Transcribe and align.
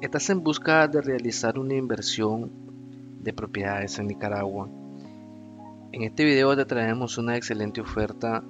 Estás 0.00 0.30
en 0.30 0.42
busca 0.42 0.88
de 0.88 1.02
realizar 1.02 1.58
una 1.58 1.74
inversión 1.74 2.50
de 3.22 3.34
propiedades 3.34 3.98
en 3.98 4.06
Nicaragua. 4.06 4.66
En 5.92 6.02
este 6.04 6.24
video 6.24 6.56
te 6.56 6.64
traemos 6.64 7.18
una 7.18 7.36
excelente 7.36 7.82
oferta, 7.82 8.42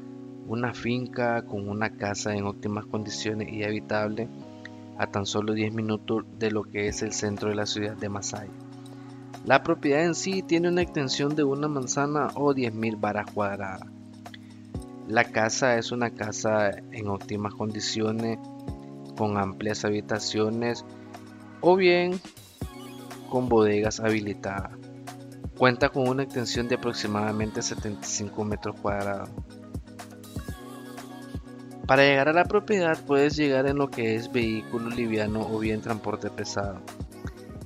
una 0.46 0.72
finca 0.72 1.42
con 1.42 1.68
una 1.68 1.90
casa 1.90 2.36
en 2.36 2.44
óptimas 2.44 2.86
condiciones 2.86 3.52
y 3.52 3.64
habitable 3.64 4.28
a 4.96 5.08
tan 5.08 5.26
solo 5.26 5.52
10 5.52 5.74
minutos 5.74 6.24
de 6.38 6.52
lo 6.52 6.62
que 6.62 6.86
es 6.86 7.02
el 7.02 7.12
centro 7.12 7.48
de 7.48 7.56
la 7.56 7.66
ciudad 7.66 7.96
de 7.96 8.08
Masaya. 8.08 8.52
La 9.44 9.64
propiedad 9.64 10.04
en 10.04 10.14
sí 10.14 10.42
tiene 10.42 10.68
una 10.68 10.82
extensión 10.82 11.34
de 11.34 11.42
una 11.42 11.66
manzana 11.66 12.28
o 12.36 12.54
10.000 12.54 13.00
varas 13.00 13.28
cuadradas. 13.28 13.88
La 15.08 15.24
casa 15.24 15.78
es 15.78 15.90
una 15.90 16.10
casa 16.10 16.70
en 16.92 17.08
óptimas 17.08 17.54
condiciones, 17.54 18.38
con 19.16 19.36
amplias 19.36 19.84
habitaciones 19.84 20.84
o 21.60 21.76
bien 21.76 22.20
con 23.28 23.48
bodegas 23.48 24.00
habilitadas. 24.00 24.72
Cuenta 25.56 25.90
con 25.90 26.08
una 26.08 26.22
extensión 26.22 26.68
de 26.68 26.76
aproximadamente 26.76 27.62
75 27.62 28.44
metros 28.44 28.80
cuadrados. 28.80 29.28
Para 31.86 32.02
llegar 32.02 32.28
a 32.28 32.32
la 32.32 32.44
propiedad 32.44 32.98
puedes 33.04 33.36
llegar 33.36 33.66
en 33.66 33.76
lo 33.76 33.90
que 33.90 34.14
es 34.14 34.32
vehículo 34.32 34.90
liviano 34.90 35.40
o 35.40 35.58
bien 35.58 35.80
transporte 35.80 36.30
pesado. 36.30 36.80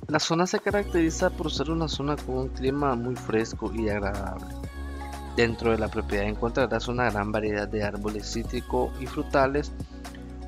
La 0.07 0.19
zona 0.19 0.45
se 0.45 0.59
caracteriza 0.59 1.29
por 1.29 1.51
ser 1.51 1.71
una 1.71 1.87
zona 1.87 2.15
con 2.15 2.37
un 2.37 2.49
clima 2.49 2.95
muy 2.95 3.15
fresco 3.15 3.71
y 3.73 3.89
agradable. 3.89 4.53
Dentro 5.35 5.71
de 5.71 5.77
la 5.77 5.89
propiedad 5.89 6.25
encontrarás 6.25 6.87
una 6.87 7.09
gran 7.11 7.31
variedad 7.31 7.67
de 7.67 7.83
árboles 7.83 8.31
cítricos 8.31 8.91
y 8.99 9.05
frutales 9.05 9.71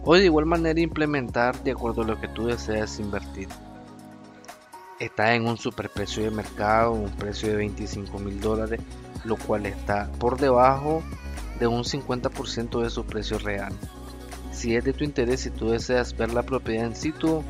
o 0.09 0.16
de 0.16 0.23
igual 0.23 0.45
manera 0.45 0.79
implementar 0.79 1.61
de 1.63 1.71
acuerdo 1.71 2.02
a 2.02 2.05
lo 2.05 2.17
que 2.17 2.29
tú 2.29 2.47
deseas 2.47 2.97
invertir. 2.97 3.49
Está 5.02 5.35
en 5.35 5.45
un 5.45 5.57
superprecio 5.57 6.23
de 6.23 6.31
mercado, 6.31 6.93
un 6.93 7.11
precio 7.11 7.50
de 7.50 7.58
25 7.58 8.17
mil 8.19 8.39
dólares, 8.39 8.80
lo 9.25 9.35
cual 9.35 9.66
está 9.66 10.09
por 10.17 10.39
debajo 10.39 11.03
de 11.59 11.67
un 11.67 11.83
50% 11.83 12.81
de 12.83 12.89
su 12.89 13.05
precio 13.05 13.38
real. 13.38 13.73
Si 14.53 14.78
es 14.78 14.85
de 14.85 14.94
tu 14.94 15.03
interés 15.03 15.45
y 15.45 15.50
tú 15.50 15.72
deseas 15.72 16.16
ver 16.16 16.33
la 16.33 16.44
propiedad 16.44 16.85
en 16.85 16.95
situ, 16.95 17.44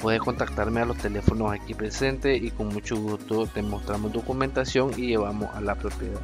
puedes 0.00 0.20
contactarme 0.20 0.82
a 0.82 0.84
los 0.84 0.98
teléfonos 0.98 1.52
aquí 1.52 1.74
presentes 1.74 2.40
y 2.40 2.52
con 2.52 2.68
mucho 2.68 2.96
gusto 2.96 3.48
te 3.48 3.60
mostramos 3.60 4.12
documentación 4.12 4.92
y 4.96 5.08
llevamos 5.08 5.52
a 5.52 5.60
la 5.60 5.74
propiedad. 5.74 6.20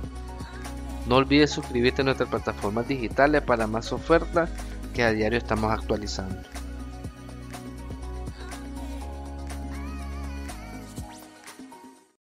No 1.09 1.17
olvides 1.17 1.51
suscribirte 1.51 2.03
a 2.03 2.05
nuestras 2.05 2.29
plataformas 2.29 2.87
digitales 2.87 3.43
para 3.43 3.67
más 3.67 3.93
ofertas 3.93 4.51
que 4.93 5.03
a 5.03 5.13
diario 5.13 5.39
estamos 5.39 5.71
actualizando. 5.71 6.58